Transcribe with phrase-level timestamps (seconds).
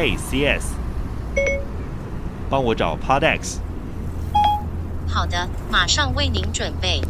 [0.00, 0.64] Hey CS，
[2.48, 3.58] 帮我找 Podex。
[5.06, 7.02] 好的，马上为您准备。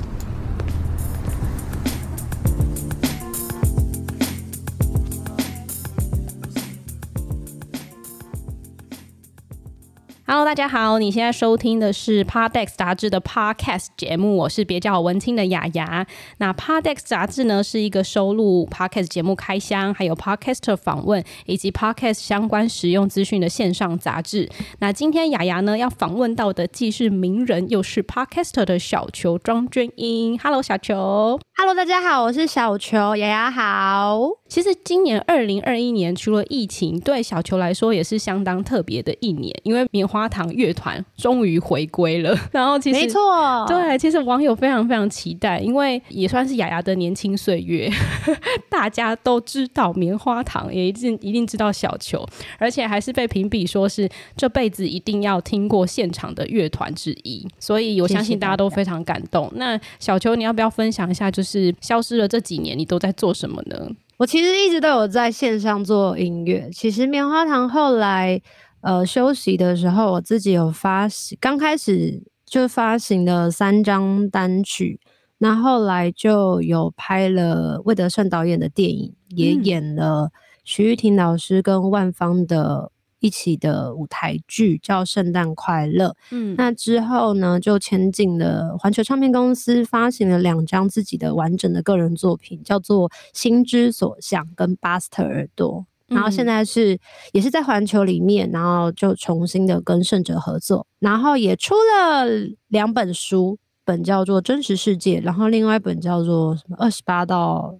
[10.32, 16.06] Hello，大家好，你现在收听的是 Podex 杂志的 Podcast 节目，我是别叫我文青的雅雅。
[16.38, 24.48] 那 Podex 杂志呢，是一个收录 Podcast 节目开箱，还有 Podcaster 访问以及 Podcast 相关实用资讯的线上杂志。
[24.78, 30.38] 那今天雅雅呢要访问到的，既是名人，又是 Podcaster 的小球庄娟英。
[30.38, 31.40] Hello，小球。
[31.56, 34.20] Hello，大家好，我是小球，雅雅好。
[34.48, 42.34] 其实今年二零二一年，除了疫情，对小球来说也是相当特别的一年，因为棉花糖乐团终于回归了。
[42.50, 47.90] 然后其实没错，对，其实网友非常非常期待，因为也算是雅雅的年轻岁月，
[48.70, 52.24] 大家都知道棉花糖，也一定一定知道小球，
[52.58, 59.44] 而且还是被评比说是这辈子一定要听过现场的乐团之一，所以我相信大家都非常感动。
[59.50, 59.58] 谢谢。
[59.58, 61.42] 那小球，你要不要分享一下，就？
[61.50, 63.76] 是消失了这几年，你都在做什么呢？
[64.18, 66.70] 我其实一直都有在线上做音乐。
[66.72, 68.40] 其实棉花糖后来
[68.80, 75.00] 呃休息的时候，我自己有发行，刚开始就发行了三张单曲，
[75.38, 80.30] 那后来就有拍了魏德胜导演的电影，也演了
[80.64, 82.92] 徐玉婷老师跟万芳的。
[83.22, 96.98] 一起的舞台剧叫《圣诞快乐》，嗯，那之后呢，就签进了环球唱片公司，发行了两张自己的完整的个人作品，叫做《心之所向》跟《巴斯特耳朵》，然后现在是
[97.32, 102.26] 也是在环球里面，然后就重新的跟圣哲合作，然后也出了
[102.68, 107.76] 两本书，本叫做《真实世界》，然后另外一本叫做什么《二十八道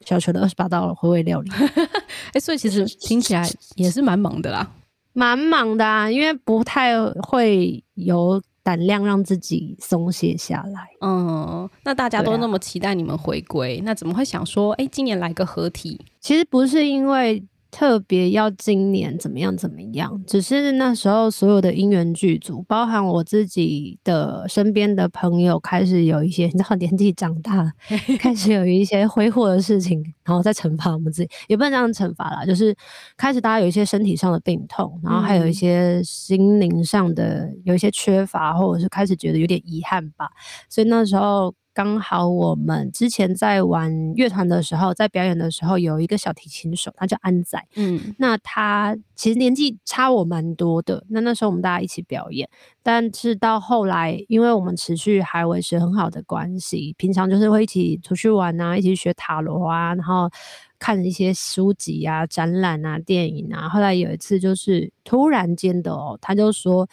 [0.00, 1.50] 小球的二十八道回味料理》。
[2.32, 4.72] 哎，所以其实听起来也是蛮忙的啦。
[5.12, 10.88] 蛮忙的啊，因为不太会有胆量让自己松懈下来。
[11.02, 16.00] 嗯，那大家都那么期待你们回归，啊、那怎么会想说，哎、欸，今年来个合体？
[16.18, 17.44] 其实不是因为。
[17.74, 20.22] 特别要今年怎么样怎么样？
[20.28, 27.72] 只是那时候所有的因缘具足，包含我自己的身边的朋友，开始有一些你知道年纪长大了，
[28.20, 32.72] 开始有一些挥霍的事情，然后再惩罚我们自己，也不能这样惩罚啦，就是
[33.16, 40.30] 开始大家有一些身体上的病痛，然后还有一些心灵上的有一些缺乏，或者是开始觉得有点遗憾吧，
[40.70, 41.52] 所以那时候。
[41.74, 47.60] 刚好我们之前在玩乐团的时候，在表演的时候，有一个小提琴手，他叫安仔。
[47.74, 51.04] 嗯，那他其实年纪差我蛮多的。
[51.08, 52.48] 那那时候我们大家一起表演，
[52.80, 60.30] 但是到后来，因为我们持续还维持很好的关系，平常就是会一起出去玩啊，一起学塔罗啊，然后
[60.78, 63.68] 看一些书籍啊、展览啊、电影啊。
[63.68, 66.88] 后来有一次，就是突然间的哦，他就说。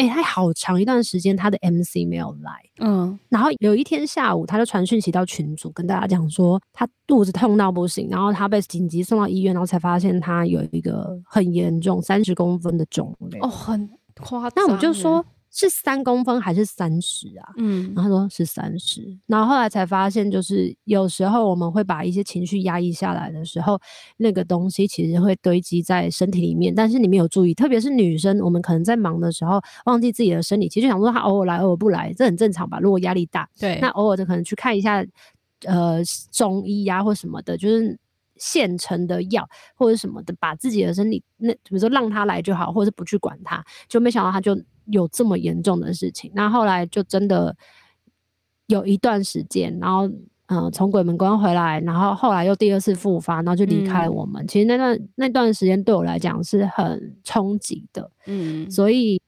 [0.00, 13.90] 哎、欸，他好长一段时间他的 MC 没有来，嗯，然后有一天下午，他就传讯息到群组，跟大家讲说他肚子痛到不行，然后他被紧急送到医院，然后才发现他有一个很严重三十公分的肿瘤，哦，很
[14.20, 14.66] 夸张。
[14.66, 15.24] 那我就说。
[15.52, 17.52] 是三公分还是三十啊？
[17.56, 23.76] 嗯，然后他说是三十，然后后来才发现，就是有时候我们会把一些情绪压抑下来的时候，
[24.16, 32.78] 那个东西其实会堆积在身体里面，但是你没有注意，特别是女生，我们可能在忙的时候忘记自己的生理，其实就想说她偶尔来偶尔不来，这很正常吧？
[32.78, 35.04] 如果压力大，对，那偶尔就可能去看一下，
[35.64, 36.00] 呃，
[36.30, 37.98] 中医呀、啊、或什么的，就是
[38.36, 44.56] 现成的药或者什么的，把自己的身体那比如说让他来就好，或者是不去管他，就没想到他就。
[44.86, 47.56] 有这么严重的事情，那后来就真的
[48.66, 50.10] 有一段时间，然后
[50.46, 54.44] 嗯，从鬼门关回来，然后后来又第二次复发，然后就离开我们。
[54.44, 59.20] 嗯、其实那段那段时间对我来讲是很冲击的，嗯，所以。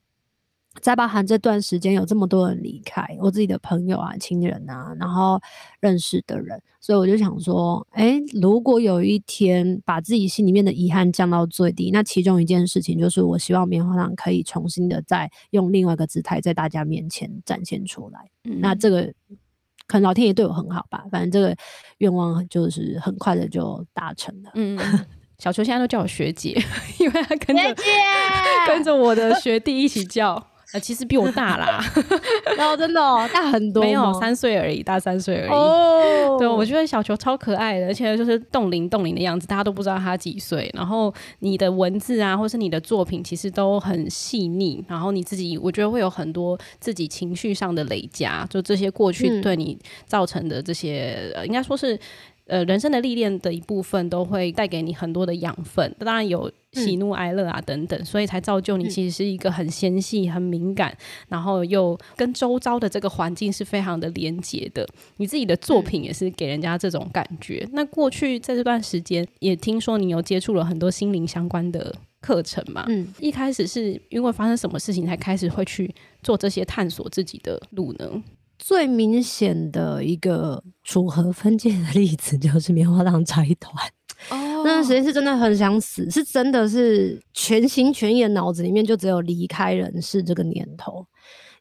[0.81, 5.39] 再包含这段时间有这么多人离开，我自己的朋友啊、亲人啊，然后
[5.81, 18.31] 认识的人，所以我就想说，哎，如果有一天把自己心里面的遗憾降到最低，那其中一件事情就是，我希望棉花糖可以重新的再用另外一个姿态在大家面前展现出来。
[18.45, 19.13] 嗯、那这个
[19.87, 21.55] 可能老天爷对我很好吧，反正这个
[21.99, 24.51] 愿望就是很快的就达成了。
[24.55, 24.79] 嗯。
[25.39, 26.57] 小球现在都叫我学姐，
[27.01, 27.63] 因为他跟着
[28.69, 30.41] 跟着我的学弟一起叫。
[30.73, 31.85] 呃，其实比我大啦，
[32.57, 35.51] 然 后真的哦，大很多，没有三岁而已，大三岁而已。
[35.51, 40.71] 哦，对，我觉得小球超可爱的，而且就是冻龄冻龄的样子，大家都不知道他几岁。
[40.75, 44.83] 然后你的文字啊，或是你的作品，其实都很细腻。
[44.89, 51.99] 然后你自己，我觉得会有很多自己情绪上的累加，就这些过去对你造成的这些，嗯、应该说是。
[52.53, 60.95] 呃，人生的历练的一部分都会带给你很多的养分，当然有喜怒哀乐啊等等，嗯、所以才造就你其实是一个很纤细、很敏感，
[61.29, 64.87] 然后又跟周遭的这个环境是非常的连接的。
[65.17, 67.63] 你自己的作品也是给人家这种感觉。
[67.69, 72.85] 嗯、那过去在这段时间，也听说你有接触了很多心灵相关的课程嘛？
[72.89, 75.91] 嗯，一开始是因为发生什么事情才开始会去
[76.23, 78.23] 做这些探索自己的路呢？
[78.63, 83.75] 最明显的一个组合分界的例子就是棉花糖财团。
[84.31, 91.05] 哦，那段时间是真的很想死，是真的是全心全意，脑子里面就只有离开人世这个念头，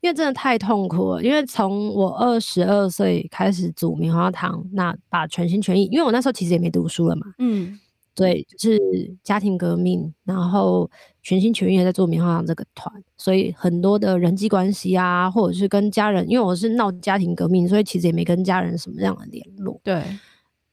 [0.02, 1.24] 因为真的太痛苦了。
[1.24, 7.80] 因为从我二十二岁开始煮棉花糖，那把全心全意，因为我那时候其实也没读书了嘛，嗯。
[8.14, 8.80] 对，就是
[9.24, 10.90] 家庭革命，然后
[11.24, 20.04] 全心全意的在做棉花糖这个团，所以很多的人际关系啊，或者是跟家人，因为我是闹家庭革命，所以其实也没跟家人什么样的联络，对，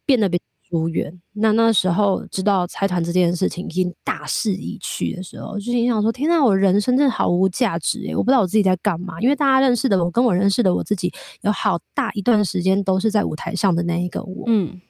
[0.05, 1.17] 变得比较疏远。
[1.33, 9.21] 那那时候知道财团这件事情已经大势已去的时候，就心想说：天呐，我人生真的毫无价值诶，我不知道我自己在干嘛。
[9.21, 11.13] 因为大家认识的我，跟我认识的我自己，
[11.43, 14.81] 有好大一段时间都是在舞台上的那一个我，嗯。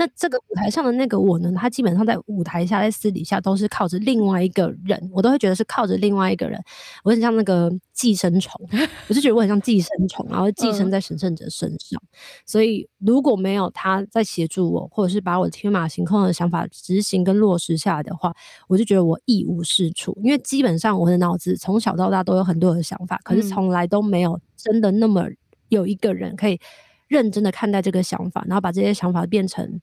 [0.00, 1.52] 那这个舞台上的那个我呢？
[1.56, 6.62] 他基本上在舞台下，在私底下都是靠着另外一个人，我都会觉得是靠着另外一个人。
[7.02, 8.64] 我很像那个寄生虫，
[9.08, 12.00] 我就觉得我很像寄生虫，然后寄生在神圣者身上。
[12.00, 12.08] 嗯、
[12.46, 18.32] 所以如果没有他在协助我，或者是把我天马行空的想法执行跟落实下来的话，
[18.68, 20.16] 我就觉得我一无是处。
[20.22, 25.26] 因为基本上我的脑子从小到大都有很多的想法，可是从来都没有真的那么
[25.70, 26.60] 有一个人可以
[27.08, 29.80] 认真的看待这个想法，然后把这些想法变成。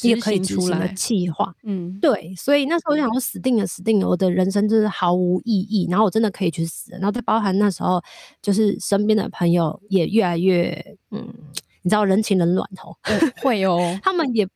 [0.00, 5.86] 也可以执行的计划，嗯，对，所以那时候我就想说，死定了，死定了，我的人生就是毫无意义。
[5.90, 8.02] 然后我真的可以去死，然后再包含那时候，
[8.40, 11.28] 就是身边的朋友也越来越，嗯，
[11.82, 12.96] 你知道人情冷暖哦，
[13.42, 14.48] 会哦， 他们也，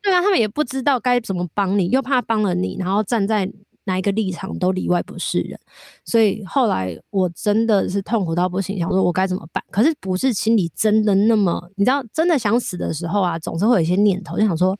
[0.00, 3.50] 对啊，他们也不知道该怎么帮你，又怕帮了你，然后站在。
[3.84, 5.58] 哪一个立场都里外不是人，
[6.04, 9.62] 所以后来我真的是痛苦到不行，想说我该怎么办？
[9.70, 14.78] 可是不是心里真的那么，你知道，真的想死的时候啊，总是会有一些念头，就想说。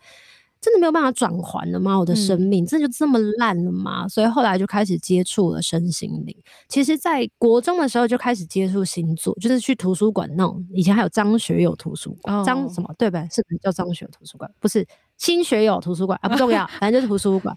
[0.65, 1.99] 真的没有办法转还了吗？
[1.99, 4.07] 我的生命真的就这么烂了吗？
[4.07, 6.35] 嗯、所以后来就开始接触了身心灵。
[6.71, 10.67] 其实，在国中的时候就开始接触星座，就是去图书馆弄。
[10.73, 14.51] 以前还有张学友图书馆，张、哦、什么对不是叫张学友图书馆？
[14.59, 14.87] 不是，
[15.19, 17.55] 新学友图书馆啊，不重要，反正就是图书馆。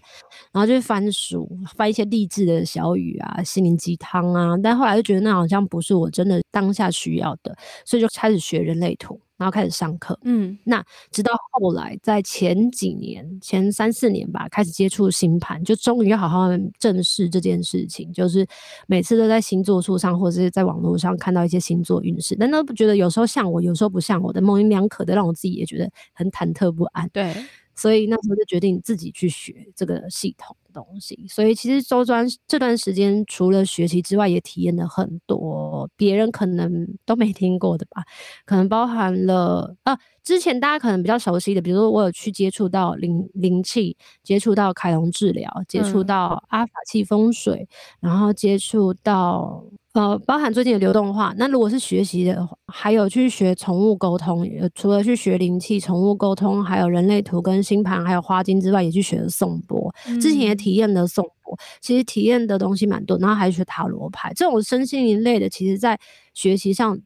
[0.52, 4.54] 然后就翻书，翻一些励志的小语啊，心灵鸡汤啊。
[4.62, 7.56] 但后来就觉得那好像不是我真的当下需要的，
[7.86, 9.18] 所以就开始学人类图。
[9.38, 16.48] 然后开始上课，嗯，那直到后来，在前几年、前三四年吧，开始接触星盘，就终于要好好
[16.78, 18.12] 正视这件事情。
[18.12, 18.46] 就是
[18.88, 27.08] 每次都在星座书上或者是在网络上看到一些星座运势，但都不觉得有时候像我，有时候不像我的，模棱两可的，让我自己也觉得很忐忑不安。
[27.10, 27.32] 对，
[27.78, 30.54] 所以那时候就决定自己去学这个系统。
[30.70, 38.04] 东西，所以其实周专这段时间除了学习之外，也体验了很多别人可能都没听过的吧，
[38.44, 47.66] 可能包含了啊，之前大家可能比较熟悉的，比如说我有去接触到灵灵气，接触到凯龙治疗，接触到阿法气风水，
[48.02, 49.64] 嗯、然后接触到。
[49.94, 51.34] 呃，包含最近的流动化。
[51.38, 59.92] 那如果是学习的话，还有去学宠物沟通，除了去学灵气、宠物沟通，还有人类图跟星盘，还有花精之外，也去学了颂钵。
[60.20, 63.18] 之前也体验了颂钵，其实体验的东西蛮多。
[63.18, 65.98] 然后还学塔罗牌，这种身心灵类的，其实在
[66.34, 66.96] 学习上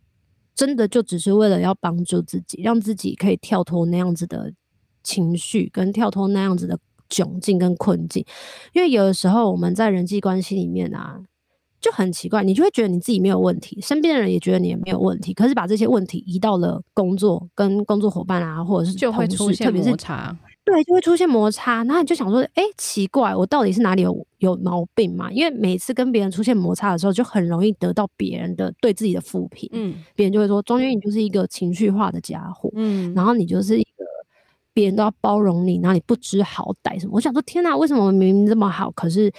[0.54, 4.52] 真的就只是为了要帮助自己，让自己可以跳脱那样子的
[5.02, 8.22] 情绪，跟跳脱那样子的窘境跟困境。
[8.74, 11.20] 因为有的时候我们在人际关系里面啊。
[11.82, 20.34] 就很奇怪，你就会觉得你自己没有问题，身边的人也觉得你也没有问题，可是把这些问题移到了工作跟工作伙伴啊，或者是就会出现摩擦，
[20.64, 21.82] 对，就会出现摩擦。
[21.82, 25.28] 然后你就想说，哎、欸，奇怪，我到底是哪里有有毛病嘛？
[25.32, 34.04] 因为每次跟别人出现摩擦的时候，就很容易得到别人的对自己的负评，嗯，别人就会说，中间你就是一个情绪化的家伙，嗯，然后你就是一个
[34.72, 37.12] 别人都要包容你，然后你不知好歹什么。
[37.16, 39.32] 我想说，天哪，为什么我明明这么好，可是？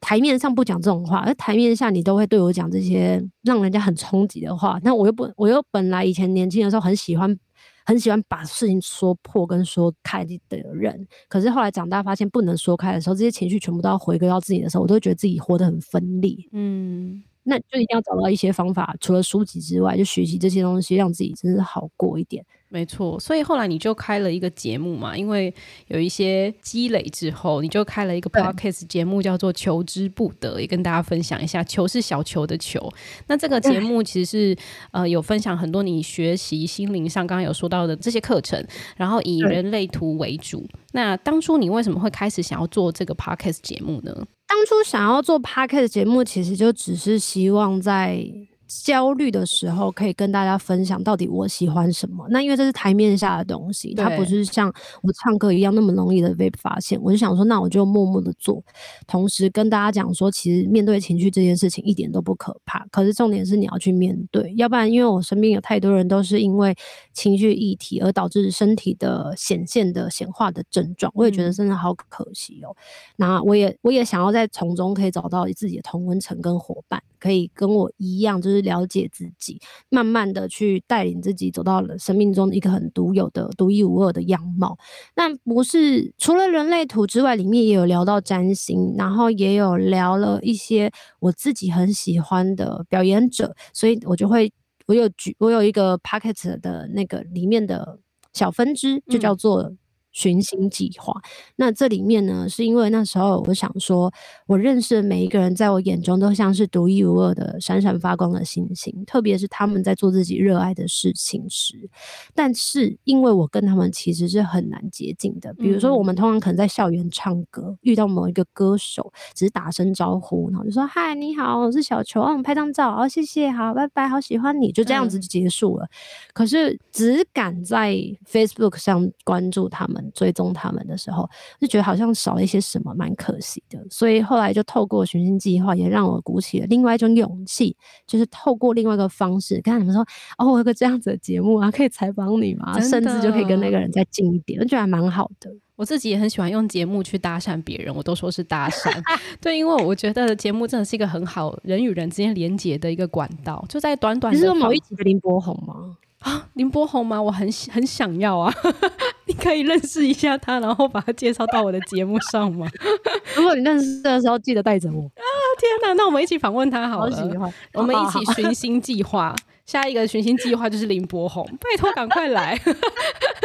[0.00, 4.78] 台面上不讲这种话，而台面下你都会对我讲这些让人家很冲击的话。
[4.82, 7.36] 那我又不，我又本来以前年轻的时候很喜欢，
[7.84, 11.06] 很喜欢把事情说破跟说开的人。
[11.28, 16.36] 可是后来长大发现不能说开的时候，这些情绪全部都要回归到自己的时候，我都觉得自己活得很分裂。
[16.52, 17.22] 嗯。
[17.48, 22.44] 那就一定要找到一些方法，除了书籍之外，就学习这些东西，让自己真的好过一点。
[22.70, 25.52] 没错，所以后来你就开了一个节目嘛，因为
[25.86, 31.64] 有一些积累之后，你就开了一个 podcast 节目，叫做《求之不得》，也跟大家分享一下。
[31.64, 32.86] 求是小球的球。
[33.26, 34.56] 那这个节目其实是
[34.90, 38.62] 呃有分享很多你学习心灵上刚刚有说到的这些课程，
[38.98, 40.68] 然后以人类图为主。
[40.92, 44.14] 那当初你为什么会开始想要做这个 podcast 节目呢？
[44.48, 48.24] 当初想要做 podcast 节目，其实就只是希望在。
[48.68, 52.26] 焦虑的时候，可以跟大家分享到底我喜欢什么。
[52.28, 54.70] 那因为这是台面下的东西，它不是像
[55.02, 57.00] 我唱歌一样那么容易的被发现。
[57.02, 58.62] 我就想说，那我就默默的做，
[59.06, 62.86] 同时跟大家讲说，其实面对情绪这件事情一点都不可怕。
[62.90, 66.76] 可是重点是你要去面对，要不然因为我身边有太多人都是因为
[67.14, 72.76] 情绪议题而导致身体的显现的显化的症状，我也觉得真的好可惜哦。
[73.16, 78.57] 那我也我也想要在从中可以找到自己的同温层跟伙伴，可以跟我一样，就是。
[78.62, 84.78] 了解自己，慢慢的去带领自己走到了生命中一个很独有的、独一无二的样貌。
[85.16, 94.52] 那不是除了人类图之外，里面也有聊到占星，然后也有聊了一些我自己很喜欢的表演者，所以我就会
[94.86, 97.98] 我有举我有一个 Pocket 的那个里面的
[98.32, 99.78] 小分支，就叫做、嗯。
[100.18, 101.14] 寻星计划，
[101.54, 104.12] 那这里面呢，是因为那时候我想说，
[104.48, 111.88] 我认识的每一个人，在我眼中都像是独一无二的闪闪发光的星星，特别是他们在做自己热爱的事情时。
[112.34, 125.86] 但是，因为我跟他们其实是很难接近的，比如说，我们通常可能在校园唱歌，遇到某一个歌手，只是打声招呼，然后就说：“嗨，你好，我是小球，我们拍张照，哦，谢谢，好，拜拜，好喜欢你。”就这样子就结束了。
[126.32, 127.94] 可是，只敢在
[128.28, 130.07] Facebook 上关注他们。
[130.14, 131.28] 追踪他们的时候，
[131.60, 133.78] 就觉得好像少了一些什么，蛮可惜的。
[133.90, 140.02] 所以后来就透过寻星计划，也让我鼓起了另外一种勇气，就是透过另外一个方式，跟他们说
[140.38, 142.78] ：“哦，我有个这样子的节目啊，可以采访你吗？
[142.80, 145.50] 甚至就可以跟那个人再近一点。”我觉得还蛮好的。
[145.76, 148.92] 我自己也很喜欢用节目去搭讪别人，我都说是搭讪。
[149.40, 153.64] 对，因为我觉得节目真的是一个很好人与人之间连接的一个管道。
[153.68, 155.96] 就在短短的，你是某一集的林柏宏吗？
[156.20, 157.20] 啊，林柏宏吗？
[157.22, 158.52] 我很很想要啊！
[159.26, 162.66] 你可以认识一下他，然后把他介绍到我的节目上吗？
[163.36, 165.22] 如果你认识的时候，记得带着我啊！
[165.60, 167.38] 天哪，那我们一起访问他好了。
[167.38, 169.34] 好，我们一起寻星计划，
[169.64, 172.58] 下一个寻星计划就是林柏宏，拜托赶快来！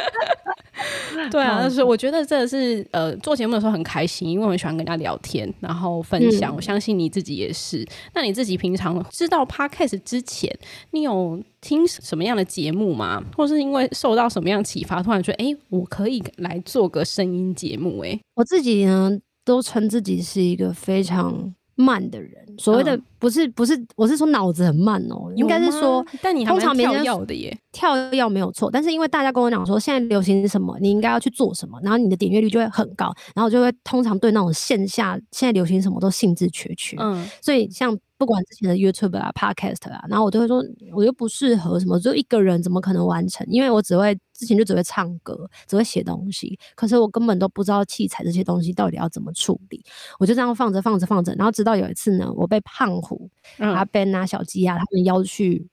[1.32, 6.54] 对啊，但是我觉得这是呃做节目的时候很开心，因为我很喜欢跟大家聊天，然后分享。
[6.54, 7.86] 嗯、我相信你自己也是。
[8.14, 10.54] 那你自己平常知道 Podcast 之前，
[10.92, 13.24] 你有听什么样的节目吗？
[13.36, 18.00] 或是因为受到什么样启发，突然觉得哎，我可以来做个声音节目？
[18.04, 19.12] 哎，我自己呢
[19.46, 22.53] 都称自己是一个非常慢的人。
[22.58, 28.70] 所谓的不是不是，我是说脑子很慢哦、喔，应该是说，但你还没跳要的耶，跳跃没有错。
[28.72, 36.98] 但是因为大家跟我讲说，现在流行什么，你应该要去做什么，然后你的点阅率就会很高，然后就会通常对那种线下现在流行什么都兴致缺缺。
[37.00, 40.64] 嗯，所以像不管之前的 YouTube 啊、Podcast 啊，然后我都会说，
[40.96, 43.46] 我又不适合什么，就一个人怎么可能完成？
[43.50, 49.84] 因为我只会之前就只会唱歌，只会写东西，可是我根本都不知道器材这些东西到底要怎么处理，
[50.20, 52.30] 我就这样放着放着放着，然后直到有一次呢。
[52.36, 55.68] 我被胖虎、阿 Ben 啊、小鸡啊他们邀去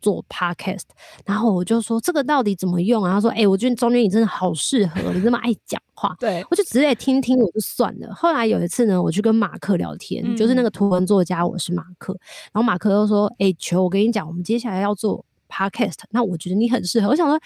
[0.00, 0.84] 做 podcast，
[1.24, 3.12] 然后我就说这个到底怎么用啊？
[3.12, 6.14] 他说：“哎、欸，我觉得中间你真的好适合，你这么爱讲话。
[6.20, 8.14] ”对，我就直接听听我就算了。
[8.14, 12.16] 后来有一次呢，我去跟马克聊天，嗯、就是那个图文作家，我是马克。
[12.52, 17.40] 然后马克又说：“哎、欸，球，我跟你讲，我们接下来要做 podcast，那我觉得你很适合。”我想说，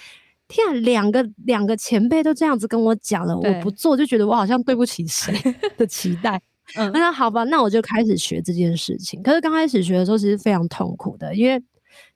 [0.48, 5.32] 天啊，两个两个前辈都这样子跟我讲了，我不做就觉得我好像对不起谁
[5.78, 6.42] 的期待。
[6.76, 9.22] 嗯，那好吧，那我就开始学这件事情。
[9.22, 11.62] 可是刚开始学的时候，其实非常痛苦的，因为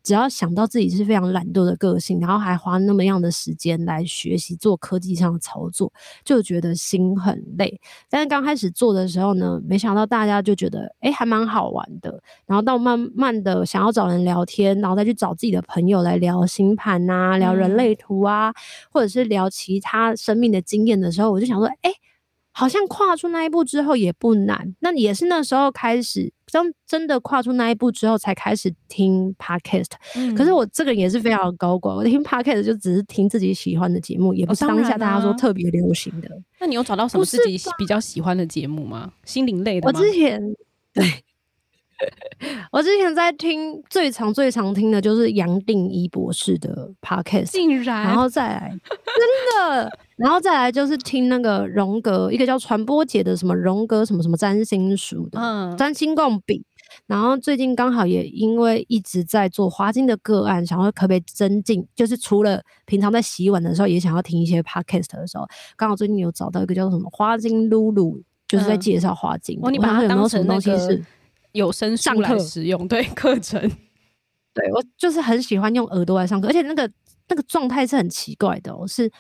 [0.03, 5.93] 只要想到自己是非常懒惰的个性，然后还花那么样的时间来学习做科技上的操作，
[6.25, 7.81] 就觉得心很累。
[8.09, 12.23] 但是刚开始做的时候呢，没想到大家就觉得，哎，还蛮好玩的。
[12.47, 18.55] 然后到慢慢的想要找人聊天，然后再去找自己的朋友来聊星盘啊，聊人类图啊，嗯、
[18.93, 21.93] 或者是聊其他生命的经验的时候，我就想说，哎。
[22.57, 29.91] 好像跨出那一步之后也不难，那也是那时候开始，真真的跨出那一步之后才开始听 podcast。
[30.15, 30.33] 嗯。
[30.37, 36.29] 可是我这个人也是非常高管，我听 podcast 就只是听自己喜欢的节目，也不是当下大家说特别流行的。
[36.29, 39.13] 哦，那你有找到什么自己比较喜欢的节目吗？
[39.25, 39.99] 心灵类的吗？
[39.99, 40.41] 我之前
[40.93, 41.05] 对。
[42.73, 56.65] 我之前在听最常最常听的就是杨定一博士的 podcast，竟然，然后再来 真的，然后再来就是听那个荣格，一个叫传播姐的什么荣格什么什么占星书的，嗯，占星共笔，
[57.07, 69.59] 然后最近刚好也因为一直在做花精的个案，想要可不可以增进，就是除了平常在洗碗的时候，也想要听一些 podcast 的时候，刚好最近有找到一个叫做什么花精露露，就是在介绍花精。
[69.63, 71.05] 哦，你把它当成东西是
[71.53, 73.61] 有声书来使用，对课程。
[74.53, 76.89] 对我就是很喜欢用耳朵来上课，而且那个
[77.29, 79.11] 那个状态是很奇怪的哦，是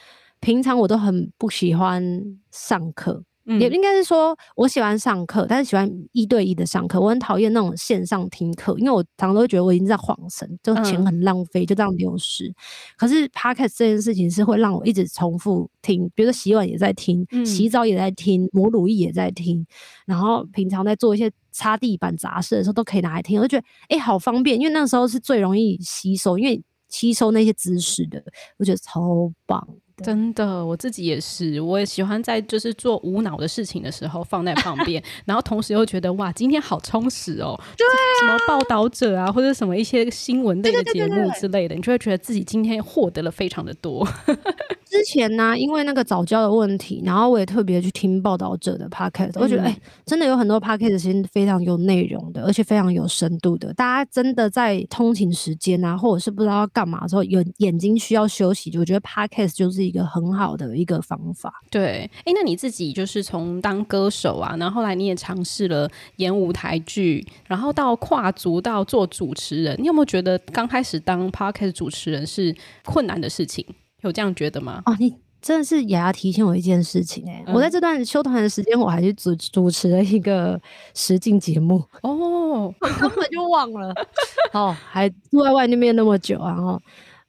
[0.44, 2.02] 平常我都很不喜欢
[2.50, 3.24] 上课。
[3.46, 6.98] 嗯、也应该是说，我喜欢上课，但是喜欢一对一的上课。
[6.98, 12.48] 我很讨厌那种线上听课，因为我常常都会觉得我已经在晃神，就钱很浪费，就这样流失。
[12.48, 12.54] 嗯、
[12.96, 19.66] 可是 Podcast 这件事情是会让我一直重复听，比如说洗碗也在听，嗯、洗澡也在听，抹乳液也在听，
[20.06, 28.24] 然后平常在做一些擦地板杂事的时候都可以拿来听，我就觉得哎、欸，好方便，因为那时候是最容易吸收，因为吸收那些知识的，
[28.56, 29.68] 我觉得超棒。
[30.02, 37.58] 真的，我自己也是，我也喜欢在就是做无脑的事情的时候放在旁边， 然后同时又觉得哇，今天好充实哦。
[37.76, 44.04] 对啊，什么报道者啊，或者什么一些新闻类的节目之类的，你就会觉得自己今天获得了非常的多。
[44.84, 53.72] 之前呢、啊，因为那个早教的问题，然后我也特别去听报道者的 podcast，我觉得哎、欸，真的有很多 podcast 其实非常有内容的，而且非常有深度的。
[53.74, 59.83] 大家真的在通勤时间啊，或者是不知道要干嘛的时候，有眼睛需要休息，我觉得 podcast 就是。
[59.84, 73.64] 一个很好的一个方法，对，哎，那你自己就是从当歌手啊，然后后来你也尝试了演舞台剧，然后到跨足到做主持人，你有没有觉得刚开始当 Podcast 主持人是困难的事情？
[74.02, 74.82] 有这样觉得吗？
[74.86, 80.60] 哦，你真的是雅雅提醒我一件事情哎、欸，嗯、我在这段休团的时间，我还去主主持了一个
[80.94, 83.92] 实境节目哦，我根本就忘了
[84.52, 86.80] 哦，还住在外面那么久啊，然后。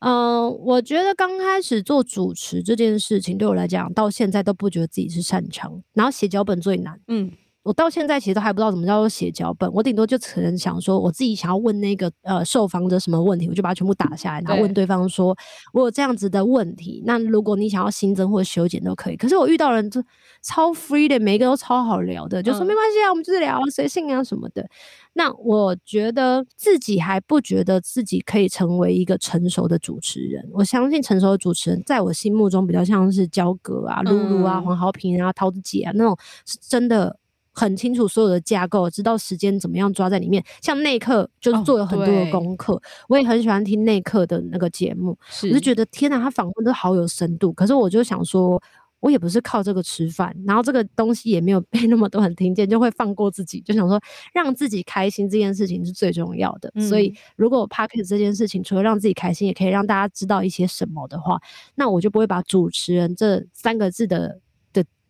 [0.07, 5.81] 嗯、我觉得刚开始做主持这件事情，对我来讲，到现在都不觉得自己是擅长。
[5.93, 7.31] 然后写脚本最难，嗯，
[7.65, 9.67] 我到现在其实都还不知道怎么叫做写脚本。
[9.73, 15.39] 我顶多就只能想说，我自己想要问那个呃受访者什么问题，我就把它全部打下来，然后问对方说，对
[15.73, 19.17] 我有这样子的问题，那如果你想要新增或者修剪都可以。
[19.17, 19.99] 可是我遇到人就
[20.43, 24.63] 超 free 的，每一个都超好聊的，就说没关系啊，我们就是聊随性啊什么的。
[25.13, 30.47] 那我觉得自己还不觉得自己可以成为一个成熟的主持人。
[30.53, 37.17] 我相信成熟的主持人，在我心目中比较像是焦哥啊、露露啊、黄豪平啊、桃子姐啊那种，是真的
[37.55, 40.43] 很清楚所有的架构，知道时间怎么样抓在里面。
[40.61, 47.51] 像内克就是做了很多的功课，我也很喜欢听内克的那个节目，我就觉得天哪，他访问都好有深度。
[47.53, 48.61] 可是我就想说。
[49.01, 54.01] 我也不是靠这个吃饭，然后这个东西也没有被那么多人听见，就会放过自己，就想说
[54.33, 56.71] 让自己开心这件事情是最重要的。
[56.73, 61.39] 嗯、所以，如果 Podcast 这件事情除了让自己开心，也可以让大家知道一些什么的话，
[61.75, 64.39] 那我就不会把主持人这三个字的的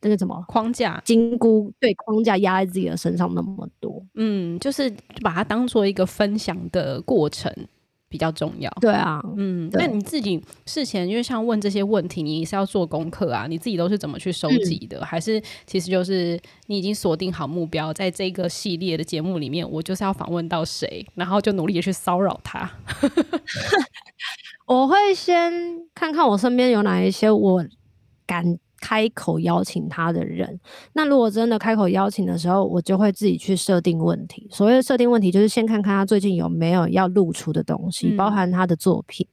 [0.06, 4.02] 那个什么框架、金箍对框架压在自己的身上那么多。
[4.14, 4.90] 嗯，就是
[5.22, 7.52] 把它当做一个分享的过程。
[8.08, 15.00] 比较重要，对啊，嗯，那你自己事前因为像问这些问题，你是要做功课啊，你自己都是怎么去收集的？
[15.00, 22.72] 嗯、还是其实就是你已经锁定好目标，在这个系列的节目里面，我就是要访问到谁，然后就努力的去骚扰他。
[24.66, 25.52] 我会先
[25.94, 27.66] 看看我身边有哪一些我
[28.26, 28.58] 敢。
[28.86, 30.60] 开口邀请他的人，
[30.94, 34.48] 那如果真的开口邀请的时候，我就会自己去设定问题。
[34.52, 39.28] 所谓的设定问题，就是先看看他最近有没有要露出的东西，嗯、包含他的作品。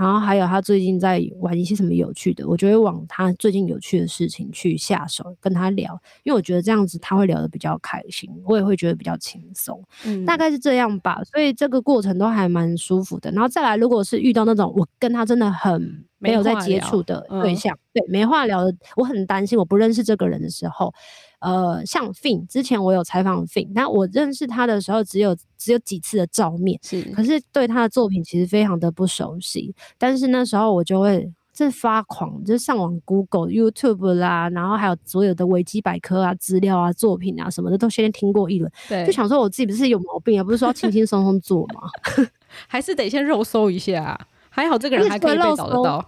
[0.00, 11.22] 然后还有他最近在玩一些什么有趣的，我就会往他最近有趣的事情去下手跟他聊，因为我觉得这样子他会聊得比较开心，我也会觉得比较轻松，嗯，大概是这样吧。
[11.24, 13.30] 所以这个过程都还蛮舒服的。
[13.32, 20.94] 然后再来，如果是遇到那种我跟他真的很没有在接触的对象，嗯、对，没话聊的，我很担心我不认识这个人的时候。
[21.40, 29.74] 呃，像 Fin 之前我有采访 Fin，那我认识他的时候只有只有几次的照面，是，可是对他的作品其实非常的不熟悉。
[29.98, 41.82] 但是那时候我就会是发狂，就是上网 Google、YouTube 啦，然后还有所有的维基百科啊、资料啊、作品啊什么的都先听过一轮，对，就想说我自己不是有毛病啊，不是说要轻轻松松做吗？
[42.68, 44.18] 还是得先肉搜一下。
[44.52, 46.04] 还好这个人还可以被找得到。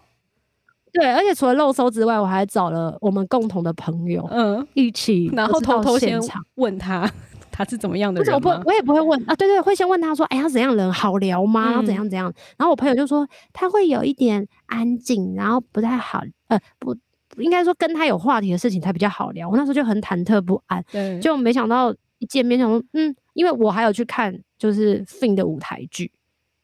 [0.92, 6.20] 对，而且除了漏搜之外，我还找了我们共同的朋友，嗯，一起，然后偷偷先
[6.56, 7.10] 问他
[7.50, 8.34] 他是怎么样的人。
[8.34, 11.70] 我不，我也不会问啊，对对，会先问他说，哎，他怎样人，好聊吗？
[11.70, 12.32] 然后怎样怎样？
[12.58, 16.94] 然后我朋友就说他会有一点安静，然后不太好，呃，不，
[17.38, 19.48] 应该说跟他有话题的事情才比较好聊。
[19.48, 26.10] 我那时候就很忐忑不安，对，就没想到一见面就说，嗯，因为我还有去看就是 Fin 的舞台剧。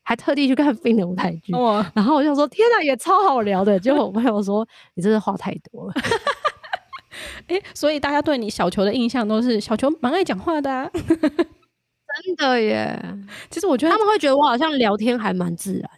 [0.08, 4.66] 还特地去看的舞台剧，哇、然后我就说：“天哪，也超好聊的。”结果我朋友说
[4.96, 5.92] ：“你真的话太多了。”
[7.46, 12.98] 哎，所以大家对你小球的印象都是小球蛮爱讲话的、啊， 真的耶。
[13.50, 15.90] 其实我觉得他们会觉得我好像聊天还蛮自然。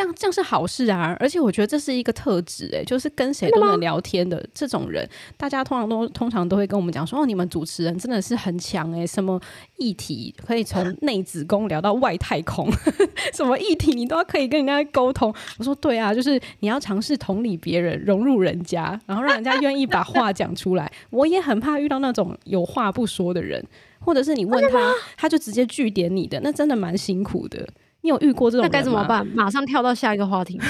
[0.00, 9.38] 这样这样是好事啊，而且我觉得这是一个特质，哎，就是跟谁都能聊天的这种人，大家通常都通常都会跟我们讲说，哦，你们主持人真的是很强哎，什么
[9.76, 12.66] 议题可以从 内子宫聊到外太空，
[13.34, 15.34] 什么议题你都要可以跟人家沟通。
[15.58, 20.90] 我说对啊，就是你要尝试同理别人，融入人家，然后让人家愿意把话 讲出来。
[21.10, 23.62] 我也很怕遇到那种有话不说的人，
[23.98, 27.68] 或者是你问他，他就直接据点你的，那真的蛮辛苦的。
[28.02, 28.62] 你有遇过这种？
[28.62, 29.26] 那该怎么办？
[29.28, 30.60] 马上跳到下一个话题。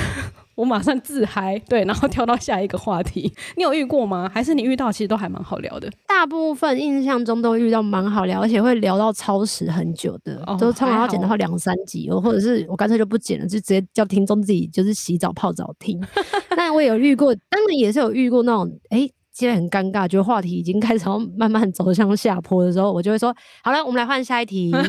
[0.57, 3.33] 我马上自嗨，对，然后跳到下一个话题。
[3.57, 4.31] 你有遇过吗？
[4.35, 5.91] 还是你遇到其实都还蛮好聊的？
[6.07, 15.99] 大部分印象中都遇到蛮好聊，而且会聊到超时很久的，哦、都通常要剪到两三集，或者是我干脆就不剪了，就直接叫听众自己就是洗澡泡澡听。
[16.55, 24.71] 但我也有遇过，当然也是有遇过那种，哎，现在很尴尬，就话题已经开始要慢慢走向下坡的时候，我就会说，好了，我们来换下一题。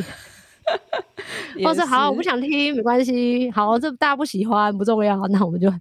[1.64, 3.50] 或者好，我不想听，没关系。
[3.52, 5.72] 好，这大家不喜欢不重要，那我们就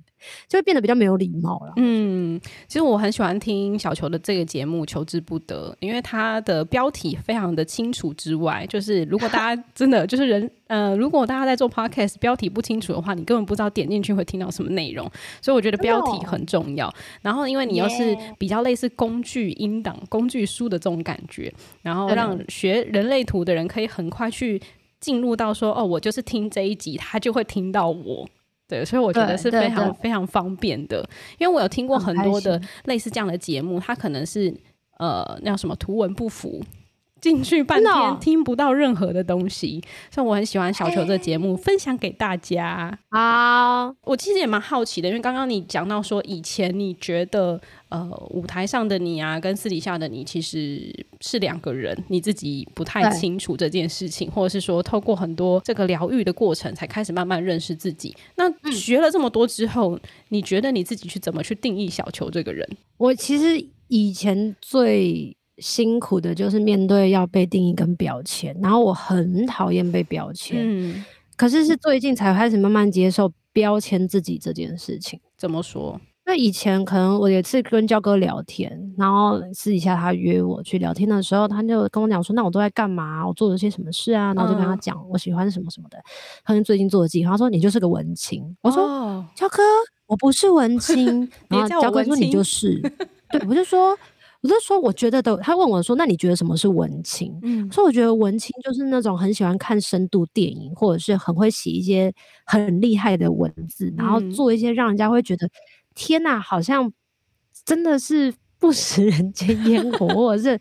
[0.49, 1.73] 就会变得比较没有礼貌了。
[1.77, 15.11] 嗯，其实我很喜欢听小球的这个节目《求之不得》，因为它的标题非常的清楚之外，就是如果大家真的 就是人呃，如果大家在做 podcast 标题不清楚的话，你根本不知道点进去会听到什么内容。
[15.43, 16.93] 所以我觉得标题很重要。
[17.23, 21.53] 然后因为你又是比较类似工具音档、工具书的这种感觉，
[21.83, 24.61] 然后让学人类图的人可以很快去。
[25.01, 28.29] 进入到说哦，我就是听这一集，他就会听到我，
[28.71, 31.07] 对，所以我觉得是非常非常方便的。
[31.39, 34.55] 因为我有听过很多的类似这样的节目，它可能是
[34.99, 36.63] 呃，那叫什么图文不符。
[37.21, 42.99] 进去半天听不到任何的东西，所以我很喜欢小球这个节目，分享给大家。
[43.11, 58.17] 好，我其实也蛮好奇的，因为刚刚你讲到说，以前你觉得呃舞台上的你啊，跟私底下的你其实是两个人，你自己不太清楚这件事情，或者是说透过很多这个疗愈的过程，才开始慢慢认识自己。
[58.37, 62.67] 那学了这么多之后，你觉得你自己去怎么去定义小球这个人？
[62.97, 65.37] 我其实以前最。
[65.61, 70.59] 辛苦的就是面对要被定义跟标签，然后我很讨厌被标签。
[70.61, 71.05] 嗯，
[71.37, 75.21] 可是是最近才开始慢慢接受标签自己这件事情。
[75.37, 76.01] 怎么说？
[76.27, 83.27] 那以前可能我有一次跟焦哥聊天，然后私底下他约我去聊天的时候，他就跟我讲说：“那我都在干嘛？
[83.27, 85.99] 我做了些什么事啊？”然后我就跟他讲我喜欢什么什么的。
[86.45, 89.61] 他就最近做的计划，他说：“你就是个文青。”我说：“焦哥，
[90.07, 91.29] 我不是文青。
[91.49, 92.81] ”然后焦哥说：“你就是。
[93.33, 93.99] ”对，我就说。
[94.43, 95.37] 我就说，我觉得的。
[95.37, 102.11] 他问我说：“那你觉得什么是文青？”嗯，我说我觉得文青就是那种很喜欢看深度电影，或者是很会写一些
[102.47, 105.51] 很厉害的文字，然后做一些让人家会觉得、嗯、
[105.95, 106.91] 天哪，好像
[107.67, 110.59] 真的是不食人间烟火，或者是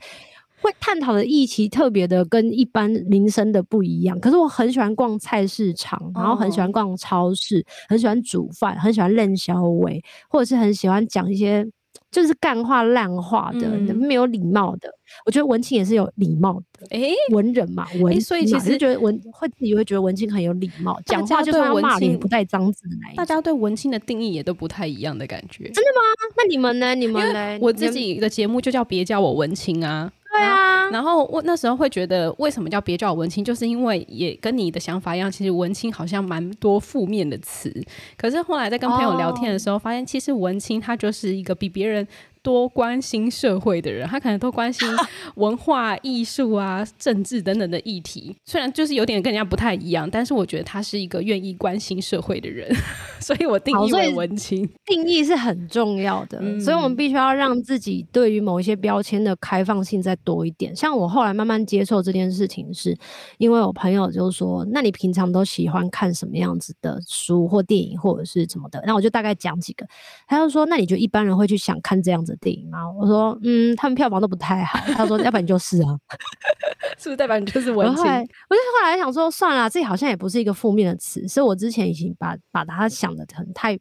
[0.61, 4.19] 会探讨的议题特别的跟一般民生的不一样。
[4.19, 11.65] 可是我很喜欢逛菜市场，然后很喜欢逛超市，很喜欢煮饭，很喜欢练小伟，或者是很喜欢讲一些。
[12.11, 14.89] 就是干话烂话的，嗯、没有礼貌的。
[15.25, 23.17] 我觉得文青也是有礼貌的，哎、欸，文人嘛，文，欸、所以其实觉得文会自己会觉得文青很有礼貌，讲话就是要骂人不带脏字的那一种。
[23.17, 25.63] 大家对文青的定义也都不太一样的感觉。
[25.65, 26.01] 真的吗？
[26.37, 26.95] 那你们呢？
[26.95, 27.57] 你们呢？
[27.61, 30.11] 我自己的节目就叫别叫我文青啊。
[30.31, 37.71] 对啊，然后我那时候会觉得，为什么叫别叫我文青，就是因为也跟你的想法一样，其实文青好像蛮多负面的词。
[38.17, 42.07] 可是后来在跟朋友聊天的时候，发现其实文青他就是一个比别人。
[42.41, 44.87] 多关心社会的人，他可能都关心
[45.35, 48.35] 文化艺术啊、政治等等的议题。
[48.45, 52.69] 虽然就是有点跟人家不太一样，但是我觉得他是一个愿意关心社会的人，
[53.19, 54.67] 所以我定义为文青。
[54.85, 60.75] 定义是很重要的，嗯、所以我们必须要让自己对于某一些标签的开放性再多一点。
[60.75, 62.97] 像我后来慢慢接受这件事情是，是
[63.37, 69.85] 因为我朋友就说：“那你平常都喜欢看什么样子的书或电影或者是什么的？”那我就大概讲几个。
[70.27, 72.79] 他就说：“那你觉得一般人会去想看这样子？”的电影吗？
[72.91, 74.79] 我说，嗯，他们票房都不太好。
[74.93, 75.97] 他说，要不然就是啊，
[76.97, 78.05] 是不是代表你就是文青？
[78.05, 83.77] 我就后来想说，算了，这好像也不是一个负面的词，所以我之前已经把把它想的很太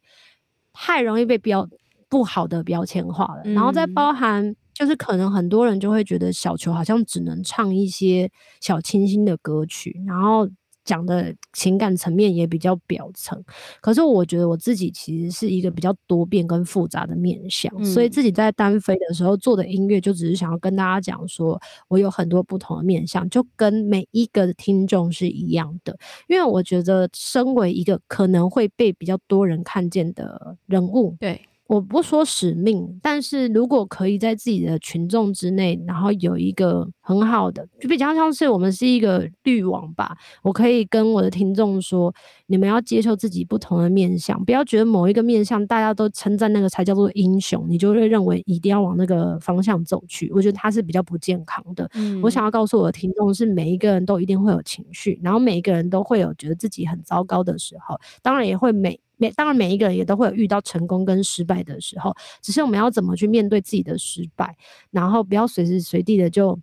[0.73, 1.67] 太容易被标
[2.09, 3.41] 不好的标签化了。
[3.45, 10.49] 嗯、然后再包含，就是可能很多人就会觉得小球好像只能唱一些小清新的歌曲，然后。
[10.89, 13.39] 讲的情感层面也比较表层，
[13.79, 25.95] 可是我觉得我自己其实是一个比较多变跟复杂的面相，嗯、所以自己在单飞的时候做的音乐，就只是想要跟大家讲说，我有很多不同的面相，就跟每一个听众是一样的。
[26.27, 40.17] 因为我觉得，身为一个可能会被比较多人看见的人物，对，我不说使命，但是如果可以在自己的群众之内，然后有一个很好的，就比较像是我们是一个滤网吧。
[40.41, 42.11] 我可以跟我的听众说，
[42.47, 50.31] 你们要接受自己不同的面相，不要觉得某一个面相大家都称赞那个才叫做英雄，你就会认为一定要往那个方向走去。
[50.33, 51.87] 我觉得它是比较不健康的。
[51.93, 58.99] 嗯，我想要告诉我的听众是，每一个人都一定会有情绪，然后每一个人都会有觉得自己很糟糕的时候，当然也会每。
[59.19, 64.57] 每当然，每一个人也都会有遇到成功跟失败的时候，只是我们要怎么去面对自己的失败，
[64.89, 66.59] 然后不要随时随地的就。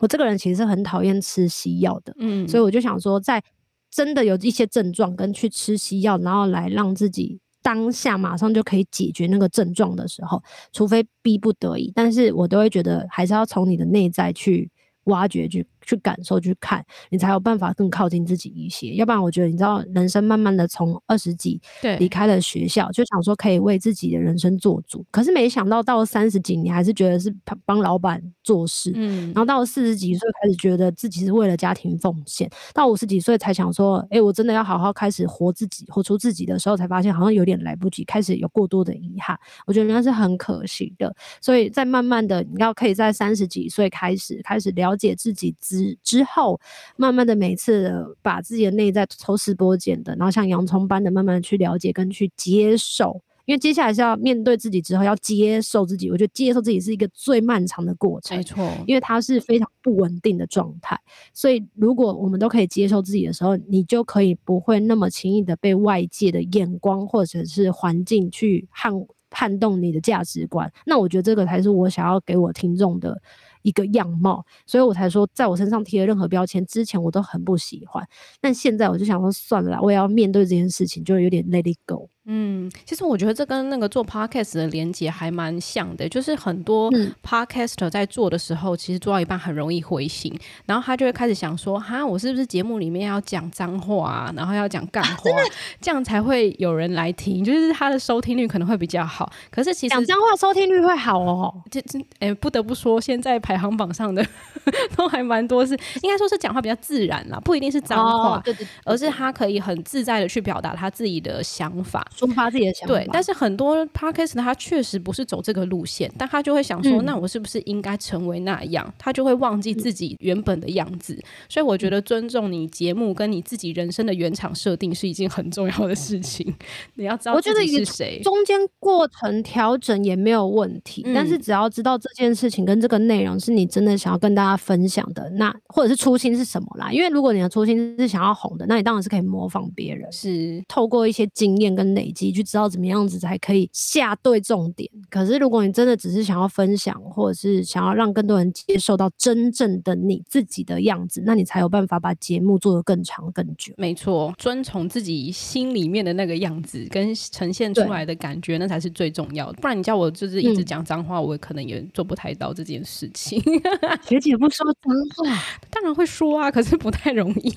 [0.00, 3.42] 我这个人其实是很讨厌吃西药的，嗯，所以我就想说，在
[3.90, 10.40] 真的有一些症状跟去吃西药，然后来让自己当下马上就可以解决那个症状的时候，
[10.72, 14.70] 除非逼不得已，但是我都会觉得还是要从你的内在去
[15.06, 15.66] 挖掘去。
[15.88, 18.92] 去感受、去看，你才有办法更靠近自己一些。
[18.94, 21.58] 要不然，我觉得你知道，人生慢慢的从二十几
[21.98, 25.04] 离开了学校，就想说可以为自己的人生做主。
[25.10, 28.92] 可是没想到到了三十几，你还是觉得是帮老板做事。
[28.94, 29.26] 嗯。
[29.28, 32.50] 然后到了四十几岁，开始觉得自己是为了家庭奉献。
[32.74, 39.38] 到五十几岁才想说，哎、欸，我真的要好好开始活自己，活出自己的时候，才发现好像有点来不及，开始有过多的遗憾。
[39.66, 41.14] 我觉得那是很可惜的。
[41.40, 46.18] 所以在慢慢的，你要可以在三十几岁开始，开始了解自己之。
[46.18, 46.60] 之后，
[46.96, 60.98] 慢慢的每次的把自己的内在抽丝剥茧的，然后像洋葱般的慢慢的去了解跟去接受，因为接下来是要面对自己之后要接受自己，我觉得接受自己是一个最漫长的过程，没错，因为它是非常不稳定的状态，
[61.32, 68.92] 所以如果我们都可以接受自己的时候，你就可以不会那么轻易的被外界的眼光或者是环境去撼
[69.30, 73.20] 撼动你的价值观，那我觉得这个才是我想要给我听众的。
[73.62, 78.06] 一个样貌，所以我才说，在我身上贴了任何标签之前，我都很不喜欢。
[78.40, 82.08] 但现在我就想说，算了啦，我也要面对这件事情，就是有点 let it go。
[82.30, 86.92] 嗯，其实我觉得这跟那个做 podcast 的连接还蛮像的，就是很多
[87.26, 95.42] podcaster 在做的时候，嗯、其实做到一半很容易灰心，然后他就会开始想说，哈，我是不是节目里面要讲脏话、啊，然后要讲干话、啊，
[95.80, 99.32] 这样才会有人来听，就是他的收听率可能会比较好。
[99.50, 104.22] 可是其实讲脏话收听率会好哦，这这，哎，不得不说，现在排行榜上的
[104.94, 112.06] 都还蛮多是，是应该说是讲话比较自然啦，不一定是脏话，哦、对对对对，而是他可以很自在的去表达他自己的想法。
[112.18, 118.92] 抒发自己的想法，对，但是很多 podcast 他确实不是走这个路线，但他就会想说，嗯、那我是不是应该成为那样？
[118.98, 121.14] 他就会忘记自己原本的样子。
[121.14, 126.44] 嗯、所以我觉得尊重你节目跟你自己人生的原厂设定是一件很重要的事情。
[126.48, 126.54] 嗯、
[126.96, 136.90] 你要知道自己是谁，中间过程调整也没有问题，嗯、但是只要知道这件事情跟这个内容是你真的想要跟大家分享的，那或者是初心是什么啦？
[136.92, 142.42] 因为如果你的初心是想要红的，那你当然是可以模仿别人，是透过一些经验跟累积去。
[142.48, 144.90] 知道怎么样子才可以下对重点。
[145.10, 153.74] 可是如果你真的只是想要分享，或者是想要让更多人接受到真正的你自己的样子，那你才有办法把节目做得更长更久。
[153.76, 159.58] 没错，遵从自己心里面的那个样子跟呈现出来的感觉，那才是最重要的。
[159.60, 163.42] 不然你叫我就是一直讲脏话，嗯、我可能也做不太到这件事情。
[164.08, 167.52] 学姐不说脏话，当然会说啊，可是不太容易。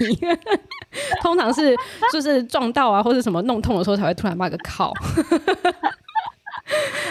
[1.21, 1.73] 通常是
[2.11, 4.91] 就是撞到啊，或者什么弄痛的时候，才会突然骂个靠。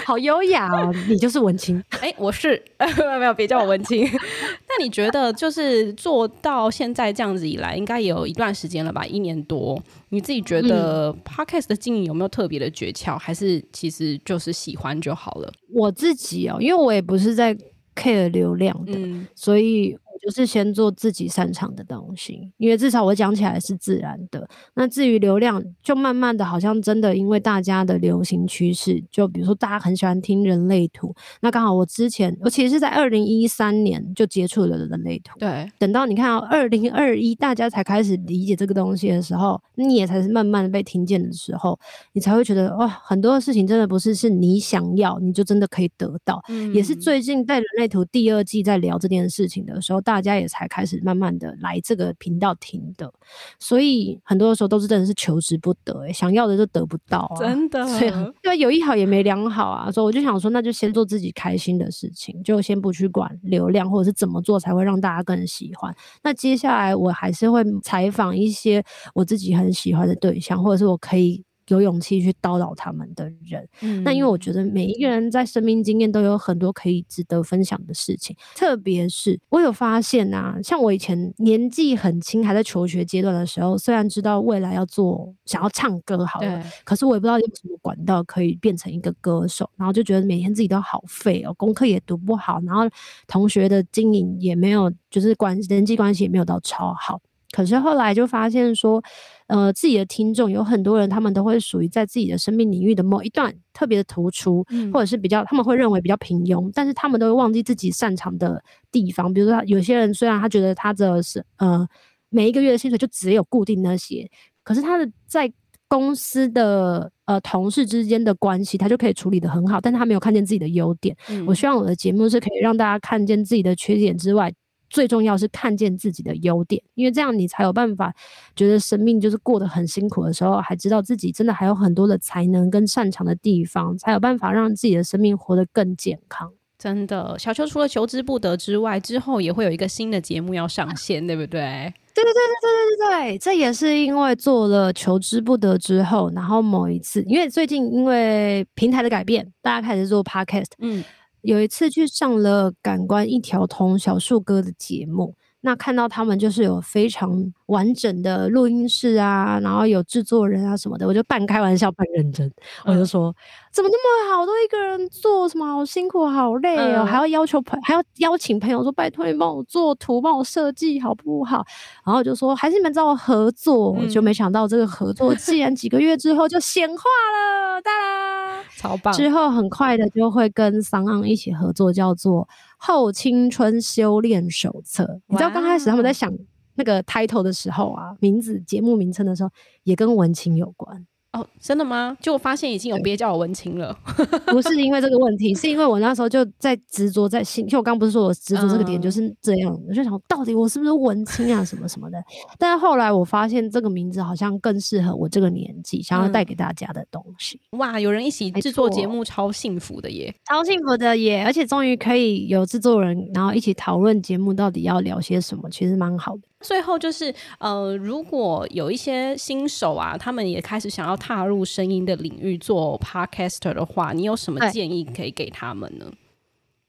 [0.05, 0.93] 好，优雅哦！
[1.09, 4.05] 你就是文青，哎、欸，我是没有 没有，别叫我文青。
[4.66, 9.05] 那你觉得，就是做到现在这样子以来，应该也有一段时间了吧？
[9.07, 13.16] 一年多，你自己觉得 Podcast 的经营有没有特别的诀窍？
[13.19, 15.53] 还是其实就是喜欢就好了？
[15.73, 17.57] 我自己哦，因为我也不是在
[17.95, 19.97] care 流量的，嗯、所以。
[20.20, 24.46] 就是先做自己擅长的东西，因为至少我讲起来是自然的。
[24.74, 35.38] 那至于流量，就慢慢的好像真的因为大家的流行趋势，就比如说大家很喜欢听人类图，那刚好我之前我其实是在二零一三年就接触了人类图。
[35.38, 41.78] 对，等到你看到二零二一大家才开始理解这个东西的时候，你也才是慢慢的被听见的时候，
[42.12, 46.42] 你才会觉得哇，很多的事情真的不是是你想要你就真的可以得到。
[46.50, 50.00] 嗯，也是最近在人类图第二季在聊这件事情的时候。
[50.11, 53.12] 大家也才开始慢慢的来这个频道听的，
[53.61, 58.35] 所以很多的时候都是真的是求之不得，欸，想要的就得不到，啊，真的。
[58.42, 65.94] 对，有一好也没两好啊，所以我就想说，那就先做自己开心的事情，就先不去管流量或者是怎么做才会让大家更喜欢。
[66.25, 68.83] 那接下来我还是会采访一些
[69.14, 71.44] 我自己很喜欢的对象，或者是我可以。
[71.74, 73.68] 有勇气去叨扰他们的人。
[73.80, 92.83] 嗯，那因为我觉得每一个人在生命经验都有很多可以值得分享的事情，特别是我有发现啊，像我以前年纪很轻还在求学阶段的时候，虽然知道未来要做想要唱歌好了，可是我也不知道有什么管道可以变成一个歌手，然后就觉得每天自己都好废哦，功课也读不好，然后
[93.26, 97.20] 同学的经营也没有，就是关人际关系也没有到超好。
[97.52, 99.02] 可是后来就发现说，
[99.51, 109.35] 呃，自己的听众有很多人，他们都会属于在自己的生命领域的某一段特别的突出，嗯、或者是比较他们会认为比较平庸，但是他们都会忘记自己擅长的地方。
[109.35, 111.85] 比如说，有些人虽然他觉得他的是呃
[112.29, 114.31] 每一个月的薪水就只有固定那些，
[114.63, 115.53] 可是他的在
[115.89, 121.17] 公司的呃同事之间的关系，他就可以处理得很好，但是他没有看见自己的优点。
[121.29, 124.53] 嗯、我希望我的节目是可以让大家看见自己的缺点之外。
[124.90, 128.12] 最重要是看见自己的优点，因为这样你才有办法
[128.55, 136.53] 觉得生命就是过得很辛苦的时候，还知道自己真的还有很多的才能跟擅长的地方，才有办法让自己的生命活得更健康。
[136.76, 141.92] 真的，小邱除了求之不得之外，之后也会有一个新的节目要上线，对不对？
[142.12, 151.05] 对对对对对对对，这也是因为做了求之不得之后，然后某一次，因为最近因为平台的改变，大家开始做 podcast，嗯。
[151.42, 162.50] 有一次去上了《感官一条通》小树哥的节目，那看到他们就是有非常完整的录音室啊，然后有制作人啊什么的，我就半开玩笑半认真，
[162.85, 163.35] 我就说。
[163.72, 171.64] 怎么那么好，都一个人做，什么好辛苦，好累哦，嗯、还要要求朋，还要邀请朋友说，拜托你帮我做图，帮我设计，好不好？
[172.05, 178.39] 然后就说还是你们找我合作，嗯、就没想到这个合作竟然几个月之后就显化了，哒啦，
[178.81, 179.12] 超棒！
[179.12, 182.47] 之后很快的就会跟桑昂一起合作，叫做
[182.79, 185.05] 《后青春修炼手册》。
[185.27, 186.33] 你知道刚开始他们在想
[186.77, 189.51] 那个 title 的时候啊，名字节目名称的时候，
[189.83, 191.05] 也跟文青有关。
[191.33, 192.16] 哦，真的吗？
[192.21, 193.97] 就我发现已经有别叫我文青了，
[194.51, 202.19] 不是因为这个问题，是因为我那时候就在执着在心，就我刚不是说我执着这个点就是这样，嗯、我就想到底我是不是文青啊，什么什么的。
[202.59, 207.61] 但是后来我发现这个名字好像更适合我这个年纪想要带给大家的东西。
[207.71, 211.45] 嗯、哇，有人一起制作节目，超幸福的耶，超幸福的耶！
[211.45, 216.43] 而且终于可以有制作人，然后一起讨论节目到底要聊些什么，其实蛮好的。
[216.62, 226.12] 最后就是，呃，如果有一些新手啊，他们也开始想要踏入声音的领域做 podcaster 的话，你有什么建议可以给他们呢？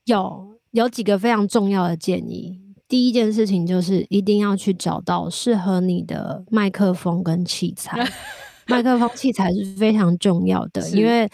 [0.05, 2.59] 有有几个非常重要的建议。
[2.87, 8.05] 第一件事情就是一定要去找到适合你的麦克风跟器材，
[8.67, 11.29] 麦克风器材是非常重要的，因为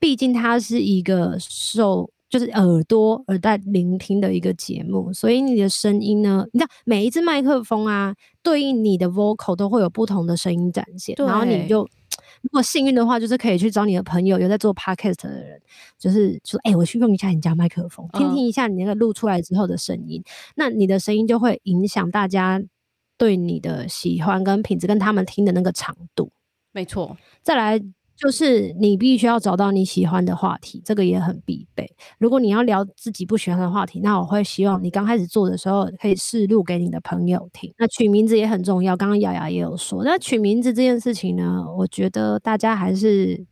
[0.00, 2.10] 毕竟它是一个受。
[2.28, 11.14] 就是耳朵耳带聆听的一个节目，所以你的声音呢，你知道每一只麦克风啊，对应你的 vocal 都会有不同的声音展现。
[11.14, 11.80] 对然后你就
[12.42, 15.60] 如果幸运的话，就是可以去找你的朋友有在做 podcast 的人，
[15.98, 22.62] 就是说，哎、欸，我去用一下你家麦克风，听听一下你那个录出来之后的声音，嗯、那你的声音就会影响大家
[23.16, 26.30] 对你的喜欢跟品质，跟他们听的那个长度。
[26.72, 27.82] 没错，再来。
[28.18, 31.88] 就是你必须要找到你喜欢的话题，这个也很必备。
[32.18, 37.72] 如果你要聊自己不喜欢的话题，那我会希望你刚开始做的时候可以试录给你的朋友听。
[37.78, 40.02] 那取名字也很重要，刚刚雅雅也有说。
[40.02, 43.46] 那取名字这件事情呢，我觉得大家还是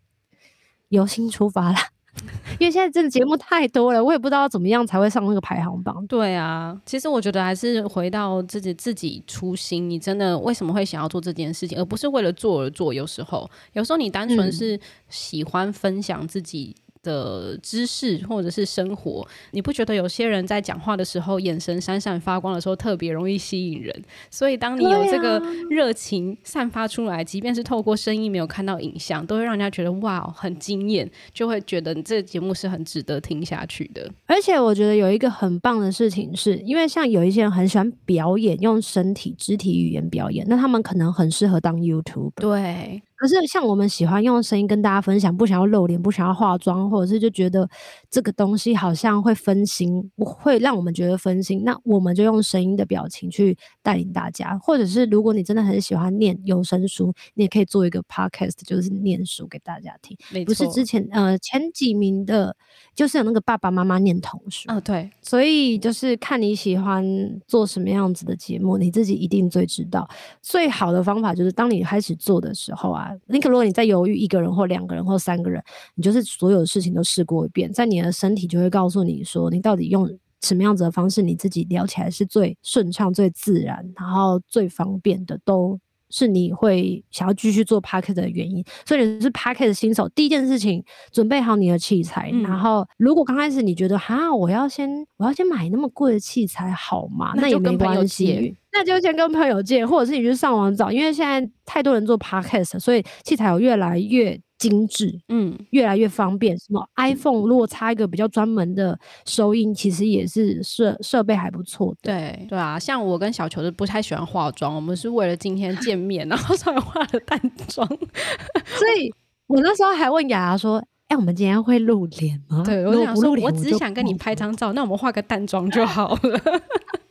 [0.88, 1.78] 由心出发啦。
[2.58, 6.06] 因为现在真的节目太多了，我也不知道怎么样才会上那个排行榜。
[6.06, 12.94] 对啊，其实我觉得还是回到自己自己初心，你真的为什么会想要做这件事情，而不是为了做而做。
[12.94, 16.74] 有时候，有时候你单纯是喜欢分享自己。
[17.06, 23.94] 的知识或者是生活，你不觉得有些人在讲话的时候眼神闪闪发光的时候特别容易吸引人？
[24.28, 25.38] 所以当你有这个
[25.70, 34.10] 热情散发出来，即便是透过声音没有看到影像，都会让人家觉得哇，很惊艳，就会觉得你这个节目是很值得听下去的。
[34.26, 42.32] 而且我觉得有一个很棒的事情是，因为像有一些人很喜欢表演，用身体肢体语言表演，那他们可能很适合当 YouTuber。
[42.40, 43.00] 对。
[43.16, 47.66] 可是像我们喜欢用声音跟大家分享，不想要露脸，不想要化妆，或者是就觉得
[48.10, 51.62] 这个东西好像会分心，会让我们觉得分心。
[51.64, 60.14] 那我们就用声音的表情去带领大家，或者是如果你真的很喜欢念有声书，你也可以做一个 podcast，就是念书给大家听。
[60.44, 62.54] 不是之前呃前几名的，
[62.94, 65.10] 就是有那个爸爸妈妈念童书啊，对。
[65.22, 67.02] 所以就是看你喜欢
[67.48, 70.06] 做什么样子的节目，你自己一定最知道。
[70.42, 73.05] 最好的方法就是当你开始做的时候啊。
[73.26, 75.62] 那个，如果你在犹豫一个人或两个人或三个人，
[75.94, 80.08] 你就是所有的事情都试过一遍，在你的身体就会告诉你说，你到底用
[80.42, 85.78] 什么样子的方式，你自己聊起来是最顺畅、最自然，然后最方便的，都
[86.10, 88.64] 是你会想要继续做 Podcast 的原因。
[88.84, 92.30] 所以你是 Podcast 新手，第一件事情准备好你的器材。
[92.32, 97.32] 嗯、然后，如果刚开始你觉得哈，我要先我要先买那么贵的器材好吗？
[97.36, 104.40] 那也没关系，那就先跟朋友借，或者是你去上网找，因为现在太多人做 Podcast，所以器材有越来越。
[104.58, 106.56] 精致，嗯，越来越方便。
[106.58, 112.12] 什么 iPhone 如果插一个比较专门的收音，其实也是设设备还不错的。
[112.12, 117.86] 对对啊，像我跟小球是不太喜欢化妆，我们是为了今天见面， 然后才化了淡妆。
[117.88, 119.12] 所以
[119.46, 120.78] 我那时候还问雅雅说
[121.08, 126.40] ：“哎、欸，我们今天会露脸吗？”对，我想说，我只想跟你拍张照，那我们化个淡妆就好了。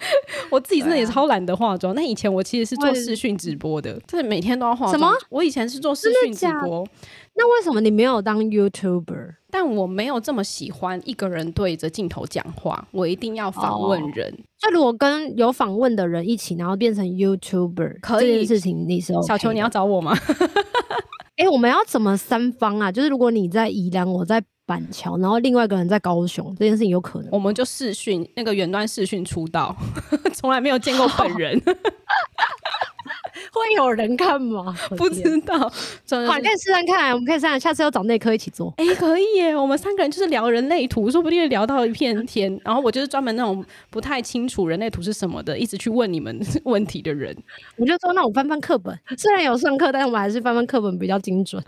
[0.50, 1.94] 我自己真的也超懒得化妆。
[1.94, 4.92] 那、啊、以前我其实是做视讯直播的，就是每天都要化妆。
[4.92, 5.12] 什么？
[5.30, 6.86] 我以前是做视讯直播。
[7.34, 9.34] 那为什么你没有当 YouTuber？
[9.50, 14.32] 但我没有这么喜欢一个人对着镜头讲话，我一定要访问人。
[14.62, 20.16] 那、哦、如果跟有访问的人一起，然后变成 YouTuber，可以这件事情你是、OK、小球，你要找我吗？
[21.36, 22.90] 哎、欸，我们要怎么三方啊？
[22.90, 24.42] 就是如果你在宜兰，我在。
[24.68, 29.74] 板桥，然后另外一个人在高雄，这件事情有可能，我们就视讯那个远端视讯出道，
[30.34, 31.58] 从来没有见过本人，
[33.50, 34.76] 会有人看吗？
[34.98, 38.74] 不知道，可以试试看，我们可以试试，下次要找内科一起做。
[38.76, 42.60] 哎、欸，可以耶，我们三个人就是聊人类图，说不定会聊到一片天。
[42.62, 47.34] 然后我就是专门那种不太清楚人类图是什么的，一直去问你们问题的人。
[47.76, 51.62] 我就说，那我翻翻课本，虽然有上课，但是我们还是翻翻课本比较精准。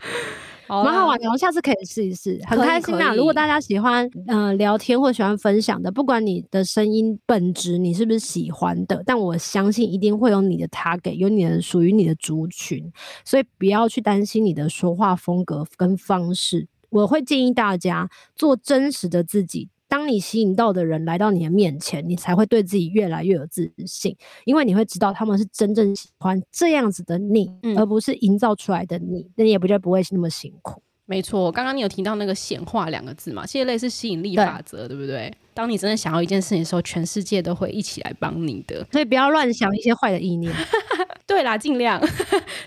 [0.85, 3.15] 蛮好玩的，我下次可以试一试，很开心呐！
[3.15, 12.93] 如果大家喜欢呃聊天或喜欢分享的，不管你的声音本质你是不是喜欢的，但我相信一定会有你的 target，有你的属于你的族群，
[13.25, 16.69] 所以不要去担心你的说话风格跟方式。
[16.91, 19.69] 我会建议大家做真实的自己。
[19.91, 30.81] 当你吸引到的人来到你的面前，你才会对自己越来越有自信，因为你会知道他们是真正喜欢这样子的你，嗯、而不是营造出来的你，那你也不就不会那么辛苦。
[31.07, 35.35] 没错，刚刚你有提到那个显化两个字嘛，其实类似吸引力法则，对，对不对？
[35.61, 40.51] 当你真的想要一件事情的时候，全世界都会一起来帮你的，所以不要乱想一些坏的意念。
[41.29, 42.01] 对啦，尽量。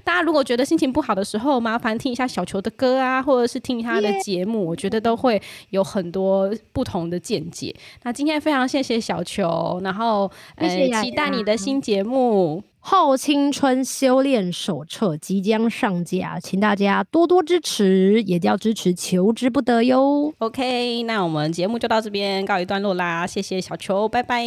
[0.03, 5.41] 大家如果觉得心情不好的时候，麻烦听一下小球的歌啊，或者是听他的节目.我觉得都会
[5.71, 7.75] 有很多不同的见解。
[8.03, 10.69] 那今天非常谢谢小球，然后呃，
[11.01, 12.63] 期待你的新节目。
[12.85, 20.33] 后青春修炼手册即将上架，请大家多多支持，也要支持求之不得哟。
[20.39, 24.43] OK，那我们节目就到这边告一段落啦，谢谢小球，拜拜，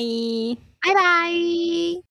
[0.83, 2.03] 拜拜。